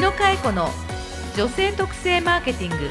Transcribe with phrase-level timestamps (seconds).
[0.00, 0.70] 野佳恵子の
[1.36, 2.88] 女性特性マーケティング。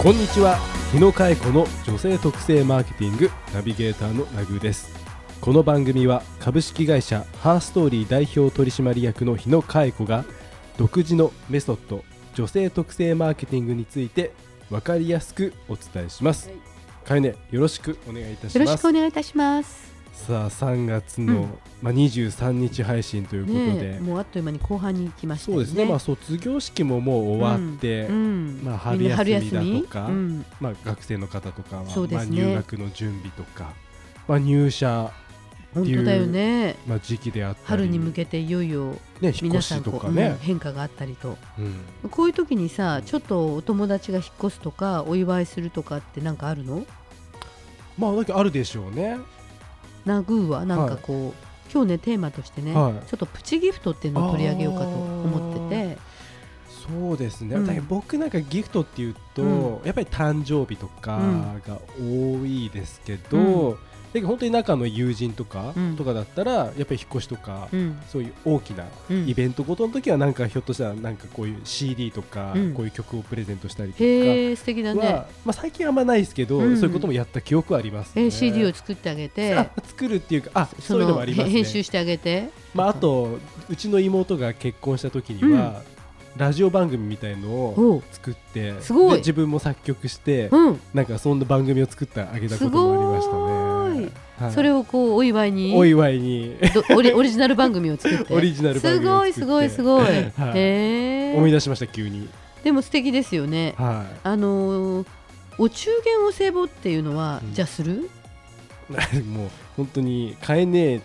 [0.00, 0.56] こんにちは。
[0.92, 4.88] 日野佳恵子の女性特性マーケティングナビゲーターのナグーです。
[5.40, 10.24] この番組は株式会社ハーストーリー代表取締役の日野佳恵子が
[10.78, 12.04] 独自のメソッド
[12.34, 14.30] 女性特性マーケティングについて
[14.70, 16.52] 分かりやすくお伝えします、
[17.04, 19.89] かえねよろしくお願いいたしよろしますくお願いいたします。
[20.26, 21.48] さあ3月の、うん。
[21.82, 25.64] まあ、23日配信ということで、ねえ、もうあっという間に後半に来ましたよね。
[25.64, 29.74] そうですね、まあ、卒業式ももう終わって、うんまあ、みんな春休み？
[29.74, 30.44] だとか、うん。
[30.60, 31.90] まあ、学生の方とかは、ま
[32.20, 33.72] あ、入学の準備とか、
[34.28, 35.10] まあ、入社、
[35.72, 36.76] 本当だよね。
[36.86, 41.38] まあ、時期であったり春に向けていよいよ皆さんとかね、変化があったりと。
[41.58, 42.08] うん。
[42.10, 46.84] こういう時にさちょっとお友達が引っ越すとかお祝いするとかってなんかあるの？
[47.96, 49.18] まあだけどあるでしょうね。
[50.04, 52.92] ナグーはなんかこう、今日ねテーマとしてね、はい。
[53.08, 55.98] ちょっとプチギフトっていうのを取り上げようかと思ってて。
[56.88, 57.86] そうですね、うん。
[57.88, 61.62] 僕なんかギフトっていうと、うやっぱり誕生日とかうん。
[61.66, 63.76] が多いですけど、うん
[64.12, 65.96] だけど本当に仲の友人とか、うん。
[65.96, 67.98] とかだったらやっぱり引っ越しとか、うん。
[68.08, 69.28] そういう大きなうん。
[69.28, 72.74] イベントごとの時はなんかひょっとしたらなんかこういう CD とか、うん。
[72.74, 75.00] こういう曲をプレゼントしたりとか素敵だね。
[75.00, 75.12] は、
[75.44, 76.76] まあ、最近あんまないですけど、うん。
[76.76, 78.24] そういうこともやった記憶はあります、ね。
[78.24, 79.54] えー CD を作ってあげて。
[79.54, 81.52] あ作るっていうかあそそういうのものありますね。
[81.52, 82.50] 編集してあげて。
[82.74, 83.38] まあ、あと
[83.68, 85.82] うちの妹が結婚した時には、
[86.36, 89.12] ラジオ番組みたいのを作ってすごい。
[89.12, 90.80] で自分も作曲して、うん。
[90.94, 93.69] なんかそんな番組を作ってあげたこともありましたね。
[94.38, 94.52] はい。
[94.52, 96.56] それをこうお祝いにお祝いに。
[96.74, 98.34] どオリオリジナル番組を作って。
[98.34, 100.14] オリジナルすごいすごいすごい、はい。
[100.54, 101.34] へえ。
[101.36, 102.28] 思い出しました急に。
[102.64, 103.74] でも素敵ですよね。
[103.78, 105.06] はあのー
[105.58, 107.52] お中元お歳暮っていうのは、うん。
[107.54, 108.08] じゃあする？
[109.12, 109.18] い。
[109.24, 111.00] もう本当に買えねえ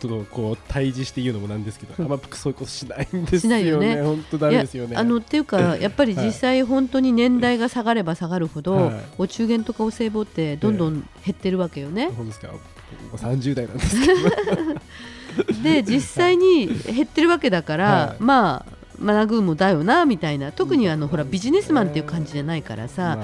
[0.00, 3.66] とこう対峙して言うのもなんですけど、あんま僕そういうことしないんですよね。
[3.66, 4.00] よね。
[4.02, 4.96] 本当ダメですよね。
[4.96, 8.94] あのっていうかやっぱり実際本当に年代が下がれば下がるほど、はい。
[9.18, 11.02] お中元とかお歳暮ってどんどん減
[11.32, 12.06] ってるわけよね。
[12.16, 12.48] 本当ですか？
[13.12, 14.14] 僕も30代なんですけど。
[15.62, 18.22] で実際に減ってるわけだから、はい。
[18.22, 20.52] まあマナグーもだよなみたいな。
[20.52, 23.22] 特にあの、ほらビジネスマンっていう感じじゃないからさ、まあね。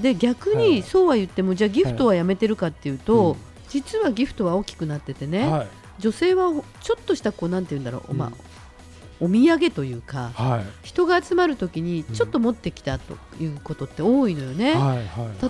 [0.00, 0.68] で逆はい。
[0.70, 5.68] にそうは言ってもじゃあギフトはやめてるかっていうと、うん実はギフトは大きくなっててね、はい。
[5.98, 6.50] 女性は
[6.82, 8.18] ちょっとしたこうなんて言うんだろう、うん。
[8.18, 8.32] まあ
[9.20, 10.86] お土産というかはい。
[10.86, 14.74] 人が集まる時にちょっと持ってきたということって多いのよね。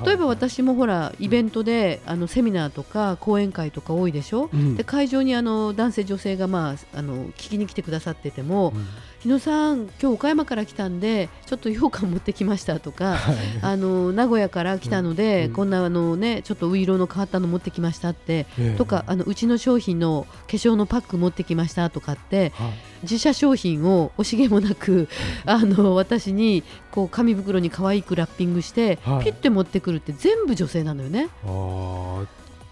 [0.05, 4.77] 例えば私もほらイベントであのセミナーとか講演会とか多いでしょ、うん。
[4.77, 8.87] で会場にあの男性女性がまああの聞きに来てくださっててもうん
[9.21, 13.37] 「日野さん今日岡山から来たんでちょっと羊羹持ってきました」とかはい。
[13.63, 15.53] あの名古屋から来たので、うん。
[15.53, 18.77] こんなあのねちょっとう色の変わったの持ってきましたって、ええ。
[18.77, 22.73] とかあのうちの商品の化粧のパック持ってきましたとかってはい
[23.03, 25.09] 自社商品を惜しげもなく
[25.47, 29.25] あの私にこう紙袋に可愛くラッピングして、はい。
[29.25, 31.29] ピッて持ってくるって全部女性なのよね。
[31.45, 32.27] あー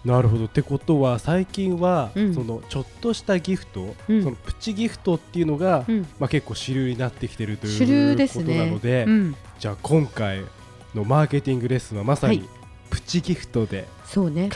[0.05, 0.45] なるほど。
[0.45, 2.33] ってことは最近は、うん。
[2.33, 4.23] そのちょっとしたギフト、うん。
[4.23, 6.07] そのプチギフトっていうのが、うん。
[6.19, 8.71] まあ、結構主流になってきてるという主流ですことなね。
[8.71, 10.43] ので、うん、じゃあ今回
[10.95, 12.49] のマーケティングレッスンはまさにはい
[12.89, 14.49] プチギフトでそうね、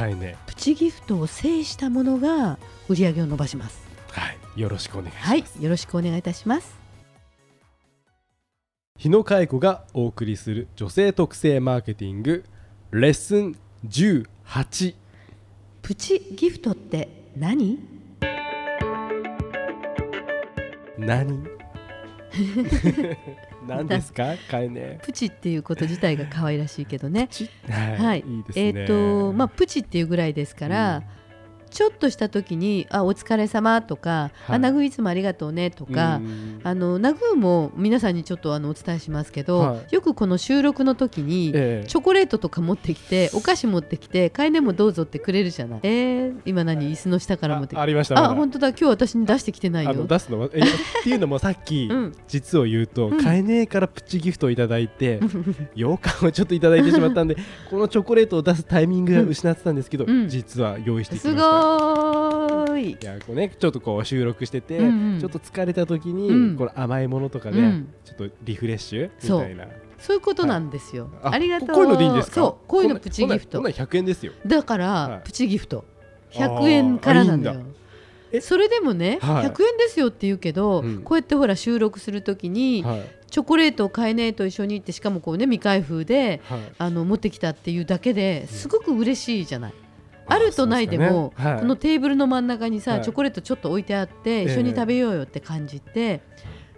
[0.47, 2.57] プチギフトを制したものが
[2.89, 3.83] 売り上げを伸ばします。
[4.55, 5.27] はい、よろしくお願いします。
[5.29, 6.77] はい、よろしくお願いいたします。
[8.97, 12.43] 日野佳恵子がお送りする女性特性マーケティング
[12.91, 13.55] レッスン
[13.87, 14.95] 18
[15.81, 17.79] プチギフトって何？
[20.97, 21.43] 何？
[23.67, 24.35] 何ですか？
[24.49, 27.27] かえねプチっていうこと自体が可愛らしいけどね。
[27.29, 31.03] ちはい、はいいいですねえっ、とまあプチっていうぐらいですから、うん
[31.73, 34.55] ちょっとした時にあお疲れ様とか、はい。
[34.55, 36.17] あナグいつもありがとうねとか。
[36.17, 36.61] うん。
[36.63, 39.95] あのナグーも皆さんにちょっとあのお伝えしますけど、はい。
[39.95, 41.87] よくこの収録の時に、ええ。
[41.87, 45.79] チョコレートとか持ってきてお菓子持ってきて買い値もどうぞってくれるじゃない？
[45.83, 46.91] えー、今何？
[46.91, 47.79] 椅子の下から持ってきて。
[47.79, 48.69] あありましたあ本当だ。
[48.69, 50.05] 今日私に出してきてないよ。
[50.07, 50.41] 出すの？
[50.41, 50.63] はえっ
[51.03, 52.13] ていうのも さっき、うん。
[52.27, 55.19] 実を言うと、うん買えねえからプチギフトをいただいて
[55.75, 57.37] 羊羹をちょっといただいてしまったんで
[57.69, 60.27] このチョコレートを出すタイミングが失ってたんですけど、うん。
[60.27, 61.43] 実は用意してきすました。
[61.61, 62.91] ごーい。
[62.91, 65.19] いやこうねちょっとこう収録してて、うんうん。
[65.19, 66.57] ちょっと疲れた時に、うん。
[66.57, 67.93] この甘いものとかで、うん。
[68.03, 69.65] ちょっとリフレッシュみたいな。
[69.99, 70.15] そう。
[70.15, 71.69] いうことなんですよ、あありがとう。
[71.69, 72.35] こういうのでいいんですか？
[72.35, 73.59] そうこういうのプチギフト。
[73.59, 74.33] こんなこんな100円ですよ。
[74.45, 75.21] だから、はい。
[75.23, 75.85] プチギフト。
[76.35, 77.51] あー100円からなのよ。
[77.51, 77.69] いいんだ。
[78.33, 78.41] え？
[78.41, 79.45] それでもね、はい。
[79.45, 81.03] 100円ですよって言うけど、うん。
[81.03, 83.01] こうやってほら収録するときに、はい。
[83.29, 86.59] チョコレートを買えねえと一緒に行ってしかもこうね未開封ではい。
[86.77, 89.73] あの持ってきたっていうだけですごく嬉しいじゃない。
[90.25, 91.43] あるとないでも、ね。
[91.43, 91.59] はい。
[91.59, 93.01] このテーブルの真ん中にさ、はい。
[93.01, 94.43] チョコレートちょっと置いてあって、ええ。
[94.43, 96.21] 一緒に食べようよって感じて、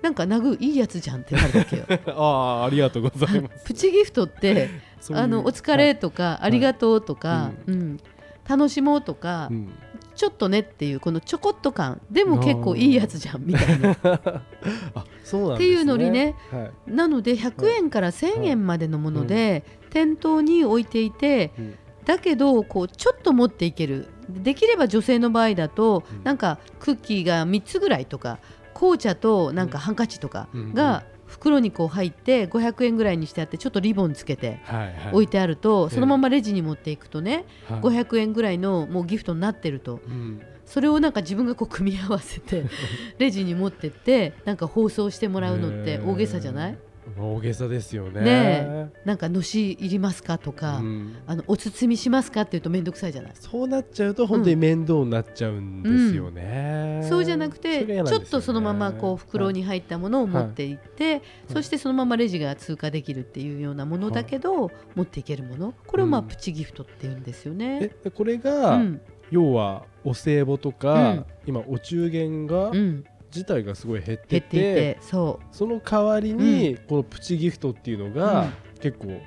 [0.02, 1.86] なんかナグいいやつじゃんってなるわけよ。
[2.16, 3.66] ああありがとうございます。
[3.66, 4.70] プチギフトって
[5.14, 7.98] あのお疲れとか、ありがとうとか、うん。
[8.48, 9.70] 楽しもうとか、うん。
[10.16, 12.00] ちょっとねっていうこのちょこっと感。
[12.10, 13.98] でも結構いいやつじゃんみたいな。
[14.96, 15.74] あそうなんですね。
[15.74, 16.92] っていうのにねはい。
[16.92, 21.76] なので100円から1000円までのもので、店頭に置いていてうん
[22.06, 24.08] だけどこうちょっと持っていける。
[24.30, 26.24] できれば女性の場合だと、うん。
[26.24, 28.40] なんかクッキーが3つぐらいとか
[28.74, 34.60] 紅茶となんかハンカチとかうんが袋にこう入って500円ぐらいにしてあってちょっとリボンつけて
[35.12, 35.96] 置いてあると、ええ。
[35.96, 37.82] そのままレジに持っていくとね、はい。
[37.82, 40.00] 500円ぐらいのもうギフトになってると。
[40.06, 40.42] うん。
[40.66, 42.66] それをなんか自分がこう組み合わせて
[43.20, 46.78] レジに持ってってなんか包装してもらうのって大げさじゃない、
[47.18, 48.22] 大げさですよね。
[48.22, 51.16] ねなんかのし入りますかとか、うん。
[51.28, 53.32] あのお包みしますかって言うと面倒くさいじゃない。
[53.40, 58.04] そうなっちゃうと本当に面倒になっちゃうんですよね、そうじゃなくてね。
[58.06, 61.22] ちょっとそのままこう袋に入ったものを持っていって、
[61.52, 65.74] そしてそのままレジが通過できるっていうようなものだけど、持っていけるもの。
[65.88, 67.92] これをまあうんプチギフトって言うんですよね。
[68.14, 69.00] これうが、ん。
[69.32, 71.26] 要はお歳暮とか、うん。
[71.48, 78.48] 今お中元が、うん、自体がすごい減ってて減っていてそその代わりに、このプチギフトっていうのが、
[78.80, 79.22] 結構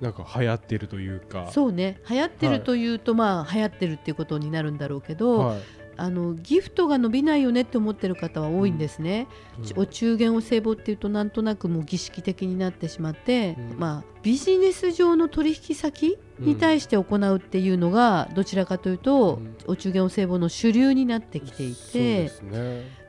[0.00, 1.46] なんか流行ってるというか。
[1.50, 2.00] うそうね。
[2.08, 2.58] 流行ってはい。
[2.58, 5.58] るというと、まあ流行ってるっていうことになるんだろうけど、はい
[5.98, 9.26] あのギフトが伸びないよねって思ってる方は多いんですね。
[9.58, 9.82] うん。
[9.82, 13.78] お中元お歳暮っていうとなんとなくもう儀式的になってしまって、うん。
[13.78, 19.56] まあ、ビジネス上の取引先に対して行うっていうのがどちらかというと、うん。
[19.66, 22.30] お中元お歳暮の主流になってきていて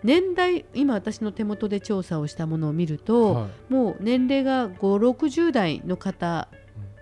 [0.04, 3.72] 年代今私の手元で調査をしたものを見ると、はい。
[3.72, 6.48] もう年齢が560代の方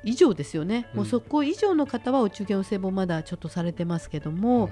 [0.04, 0.98] 以上ですよね、うん。
[0.98, 4.69] もうそこ以上の方はお中元お歳暮まだちょっとされてますけども、うん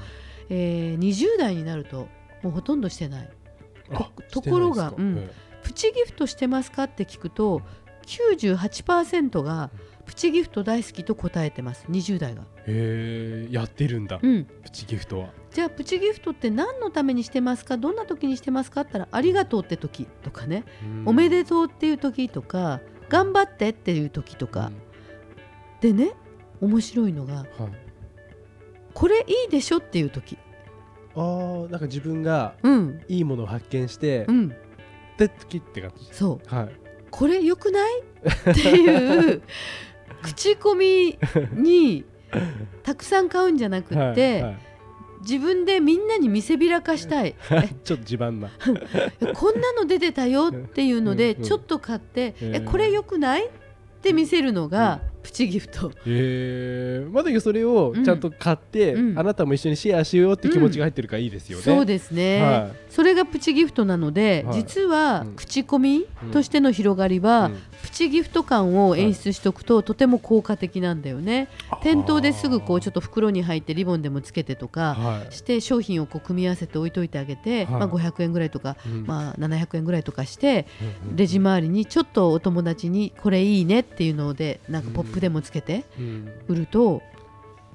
[0.50, 2.08] えー20代になると
[2.44, 3.30] もうほとんどしてない。
[3.92, 5.34] あとところがしてないですか？
[5.64, 7.62] プチギフトしてますかって聞くと
[8.06, 9.72] 98%が
[10.06, 11.86] プチギフト大好きと答えてます。
[11.90, 15.30] 20代が、へえやってるんだ、うん、プチギフトは。
[15.52, 17.78] じゃあプチギフトって何のためにしてますか？
[17.78, 18.82] どんな時にしてますか？
[18.82, 20.64] って言ったらありがとうって時とかね、
[21.06, 24.72] おめでとうっていう時とか頑張ってっていう時とか、
[25.82, 26.12] でね
[26.62, 27.74] 面白いのがうんはい、
[28.96, 30.38] これいいでしょっていう時。
[31.16, 33.02] あーなんか自分がうん。
[33.08, 34.50] いいものを発見して、うん。
[35.18, 36.56] で時って感じそう。
[36.56, 36.70] はい。
[37.12, 38.00] これ良くない？
[38.52, 39.42] っていう
[40.24, 41.18] 口コミ
[41.54, 42.04] に
[42.84, 44.58] たくさん買うんじゃなくって、はいはい。
[45.22, 47.36] 自分でみんなに見せびらかしたい。
[47.84, 48.50] ちょっと自慢な。
[49.22, 52.56] え こんなの出てたよっていうのでうんうんちょっと買って、えー。
[52.58, 53.46] えこれ良くない？
[53.46, 53.50] っ
[54.02, 59.20] て見せるのがプチギフト、へえまあだそれをちゃんと買って、うん。
[59.20, 71.48] あなたも一緒にシェアしようって気持ちが入ってるからいいですよね、そうですね、はそれがプチギフトなので、はい実はうん口コミとしての広がりは、うんプチギフト感を演出しておくと、とても効果的なんだよね
[71.84, 80.66] 店頭ですぐこうちょっと袋に入ってリボンでもつけてとか、はいして商品をこう組み合わせて置いといてあげて、はいまあ、500円ぐらいとか、うんまあ、700円ぐらいとかして
[81.16, 86.32] レジ周りにちょっとお友達にこれいいねっていうのでなんかポップでもつけてうん。
[86.48, 87.02] 売ると、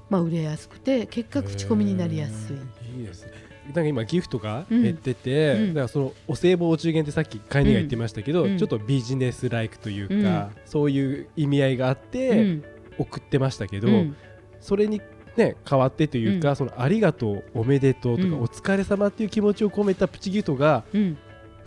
[0.09, 2.57] まあ、売れやすくて結果口コミになりやすい。
[3.01, 3.33] いいですね。
[3.67, 4.83] なんか今ギフトがうん。
[4.83, 5.69] 減ってて、うん。
[5.69, 8.59] だからそのお歳暮お中元ってさっき飼い主が言ってましたけど、うん。
[8.59, 12.65] ちょっとビジネスライクというか、そういう意味合いがあっうてん。
[12.99, 14.17] 送ってましたけど、うん。
[14.61, 15.01] それに
[15.37, 16.57] ね変わってというか、うん。
[16.57, 18.41] そのありがとうおめでとうとか、うん。
[18.41, 21.19] お疲れ様っていう気持ちを込めたプチギフトがうん。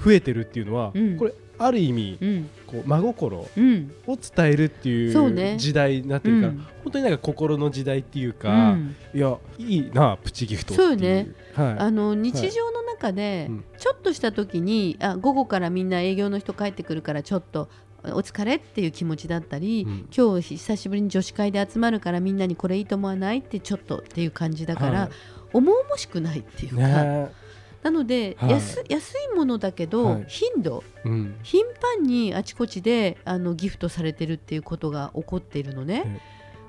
[0.03, 1.15] 増えてるっていうのは、うん。
[1.15, 2.49] これある意味うん。
[2.67, 3.91] こう真心うん。
[4.07, 6.57] を伝えるっていう時代になってるから、うん。
[6.83, 8.95] 本当になんか心の時代っていううか、ん。
[9.13, 10.87] いやいいなプチギフトっていう。
[10.89, 11.27] そうね。
[11.53, 11.79] はい。
[11.79, 13.63] あの日常の中でうん。
[13.77, 17.69] ちょっとした時にあ午後からみんな営業の人帰ってくるからちょっと
[18.05, 20.07] お疲れっていう気持ちだったり、うん。
[20.15, 25.09] 今日久しぶりに女子会で集まるからみんなにこれいいと思わないってちょっとっていう感じだから、はい。
[25.53, 27.42] 重々しくないっていうか、ね
[27.83, 28.51] なので、はい。
[28.51, 30.25] 安安いものだけど、はい。
[30.27, 30.83] 頻度。
[31.03, 31.35] うん。
[31.43, 36.19] 頻繁にあちこちであのギフトされてるっていうことが起こっているのね、え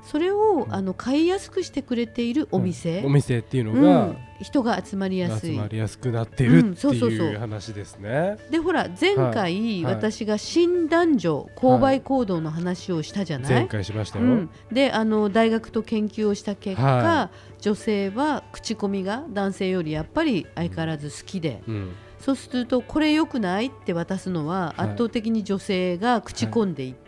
[0.04, 0.75] それを、うん。
[0.75, 5.52] あの買いやすくしてくれているお店、お店っていうのうがん、人が集まりやすい。
[5.52, 8.37] 集まりやすくなってるうんっていう話ですね。
[8.50, 9.84] でほら前回、はい。
[9.84, 14.25] 私が新男女購買行動の話をしたじゃない、前回しましたよ。
[14.25, 17.30] うん、であの大学と研究をした結果、は
[17.61, 21.92] 女性は口コミが男性よりやっぱり相変わらず好きで、うん。
[22.20, 24.88] そうするとこれ良くないって渡すのははい。
[24.88, 27.03] 圧倒的に女性が口コんでいって。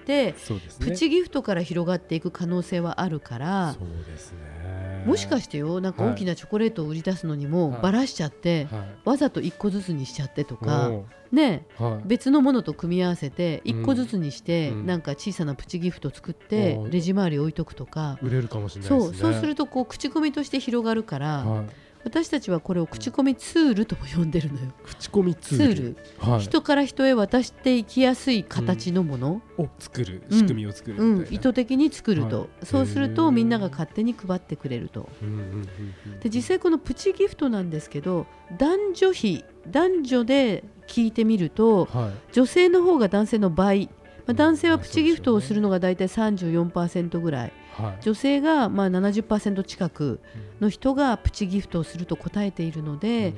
[0.78, 5.04] プチギフトから広がっていく可能性はあるからそうですね。
[5.04, 7.82] もしかしてよなんか大きなチョコレートを売り出すのにもはい。
[7.82, 8.88] ばらしちゃって、はい。
[9.04, 11.66] わざと1個ずつにしちゃってとか、おね
[12.04, 14.86] 別のものと組み合わせて1個ずつにして、うん。
[14.86, 19.18] なんか小さなプチギフト作ってレジ周り置いとくとか、売れるかもしれないですね。
[19.18, 21.66] そうそうするとこう口コミとして広がるから、はい
[22.06, 24.70] 私たちはこれを口コミツールとも呼んでるのよ。
[24.84, 25.96] 口コミツツール。
[26.20, 26.40] はい。
[26.40, 30.22] 人から人へ渡していきやすい形のもの、を作る。
[30.30, 31.28] うん仕組みを作るうん。
[31.32, 32.48] 意図的に作ると、はい。
[32.62, 35.08] そうするとみんなが勝手に配ってくれると。
[35.20, 35.68] うんうんうん
[36.06, 36.20] うん。
[36.20, 42.32] で実際このプチギフトなんですけど男女比男女で聞いてみるとはい。
[42.32, 43.90] 女性の方が男性の倍、
[44.26, 47.52] まあ、うん男性はプチギフトをするのが大体34%ぐらい。
[47.72, 48.02] はい。
[48.02, 50.20] 女性がまあ70%近く
[50.60, 53.34] の人がプチギフトをすると答えているので、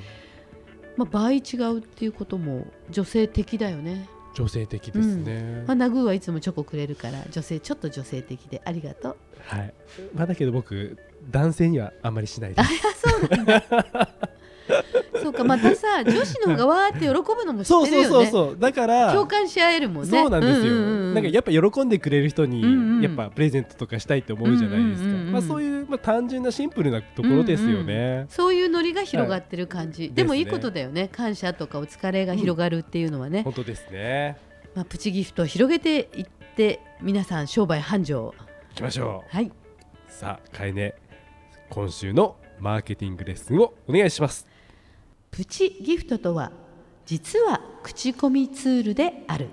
[0.96, 4.08] まあ、倍違うっていうことも女性的だよね。
[4.34, 5.64] 女性的ですね。
[5.66, 9.16] まあ、ナグーはいつもチョコくれるから女性ちょっと女性的でありがとう。
[9.40, 9.74] はい。
[10.14, 10.96] まあだけど僕
[11.30, 14.08] 男性にはあんまりしないであすそうなんだ
[15.22, 18.08] そうかまたさ女子の方がわーって喜ぶのも知そうってるよね。
[18.08, 20.10] そうそうそうだから共感し合えるもんね。
[20.10, 25.32] そうなんですよ、うううなんかやっぱ喜んでくれる人に、うんうんやっぱプレゼントとかしたいって思うじゃないですか、うんうんうんうん。
[25.32, 30.12] まあ、そういう、まあ、単純なシンプルなところですよね、そういうノリが広がってる感じ、い。
[30.12, 31.08] でもいいことだよね。
[31.12, 34.36] 感謝とかお疲れが広がるっていうのはね、本当ですね。
[34.74, 38.34] まあ、プチギフトを広げていって皆さん商売繁盛。
[38.70, 39.36] 行きましょう。
[39.36, 39.52] はい。
[40.08, 40.94] さあかえね
[41.70, 44.46] 今週のマーケティングレッスンをお願いします
[45.30, 46.50] プチギフトとは
[47.06, 49.48] 実は口コミツールである。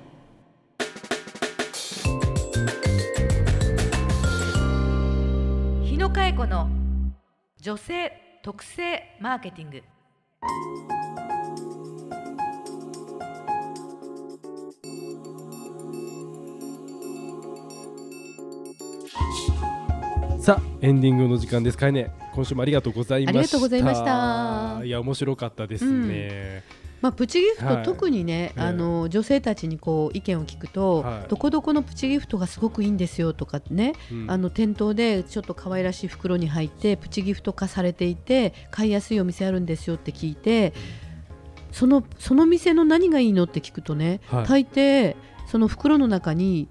[5.84, 6.70] 日野佳恵子の
[7.62, 9.84] 女性特性マーケティング。
[20.40, 21.78] さあエンディングの時間です。
[21.78, 22.12] かえね。
[22.36, 23.40] 今週もありがとうございました。
[23.40, 24.82] ありがとうございました。
[24.84, 26.64] いや面白かったですね、
[27.02, 27.84] まあ、プチギフト、はい。
[27.84, 28.62] 特にね、ええ。
[28.62, 31.30] あの女性たちにこう意見を聞くと、はい。
[31.30, 34.26] どこどこのプチギフトがすごくいいんですよとかね、うん。
[34.30, 40.74] あの店頭でちょっと可愛らしい袋に入ってプチギフト化されていて買いやすいお店あるんですよって聞いて
[41.72, 44.46] そのその店の何がいいのって聞くとね、はい。
[44.46, 45.16] 大抵
[45.48, 46.68] その袋の中に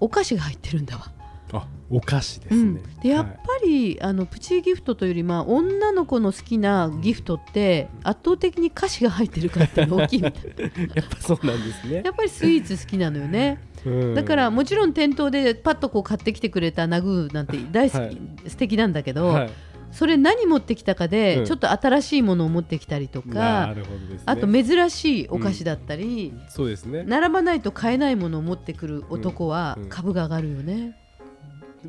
[0.00, 1.15] お菓子が入ってるんだわ。
[1.52, 3.36] あお菓子ですね、うん、でやっはい。
[3.36, 10.44] ぱり、あのプチギフトというより、まあ、女の子の好きなギフトって圧倒的に菓子が入ってるからっていうの大きいみたい
[10.94, 12.02] やっぱそうなんですね。
[12.04, 13.60] やっぱりスイーツ好きなのよね。
[13.84, 14.14] うん。
[14.14, 18.18] だからもちろん店頭でパッとこう買ってきてくれたナグーなんて大好き、はい。
[18.48, 19.50] 素敵なんだけど、はい。
[19.92, 21.44] それ何持ってきたかで、うん。
[21.44, 23.82] ちょっと新しいものを持ってきたりとなか、ね。
[24.26, 29.82] あと珍しいお菓子だったり、そうですね、並ばないと買えないものを持ってくる男はうん。
[29.84, 29.88] うん。
[29.88, 30.96] 株が上がるよね。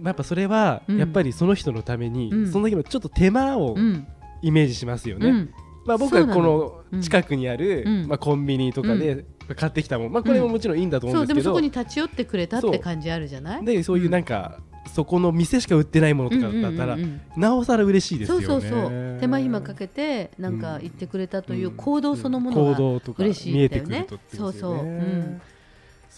[0.02, 0.98] まあ、やっぱそれはうん。
[0.98, 2.52] やっぱりその人のために、うん。
[2.52, 4.08] その時のちょっと手間をうん。
[4.42, 5.50] イメージしますよね、うん。
[5.86, 6.98] まあ、僕はこうん。
[7.00, 8.08] の近くにある、うん。
[8.08, 9.26] まあ、コンビニとかで
[9.56, 13.66] 買ってきたもん、まあ、これももちろんいいんだと思そううんでもそですけど、こに立ち寄ってくれたって感じあるじゃない？
[13.66, 14.60] でそういうなんか、
[14.94, 16.98] そこの店しか売ってないものとかだったら、
[17.36, 18.46] なおさら嬉しいですよね。
[18.46, 19.18] そうそうそう。
[19.20, 21.76] 手間暇かけてなんか言ってくれたといううん。
[21.76, 24.08] 行動そのもの行が嬉しいんだよね。
[24.36, 25.42] そうそう、うん、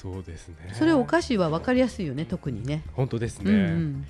[0.02, 0.56] そうですね。
[0.72, 2.84] それお菓子は分かりやすいよね特にね。
[2.94, 4.06] 本当ですね、うんうん。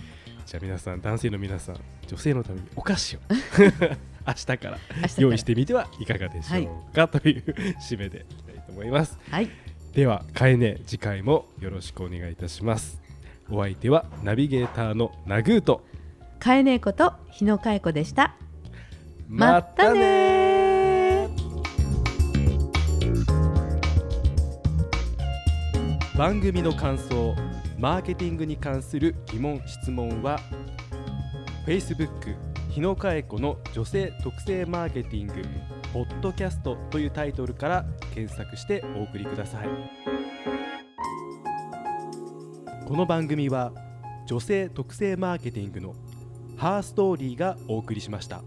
[0.46, 3.20] じゃあ皆さん男性の皆さん女性のためにお菓子を
[4.28, 4.78] 明日から
[5.18, 7.44] 用意してみてはいかがでしょうか、という
[7.82, 9.18] 締めでいきたいと思います。
[9.32, 9.50] はい。
[9.94, 13.02] ではかえね次回もよろしくお願いいたします。
[13.50, 15.84] お相手はナビゲーターのナグーと。
[16.38, 18.36] かえねえこと日野かえ子でした。
[19.28, 20.29] またね
[26.20, 27.34] 番組の感想
[27.78, 30.38] マーケティングに関する疑問質問は
[31.66, 32.36] Facebook
[32.70, 35.36] 日野佳恵子の女性特性マーケティング
[35.94, 39.70] ポッドキャストというタイトルから検索してお送りください
[42.86, 43.72] この番組は
[44.28, 45.96] 女性特性マーケティングの
[46.58, 48.44] ハーストーリーがお送りしました。